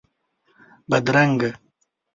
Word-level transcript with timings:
بدرنګه 0.89 1.51